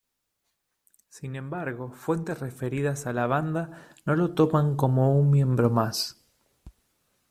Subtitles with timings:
[1.09, 6.25] Sin embargo, fuentes referidas a la banda no lo toman como un miembro más.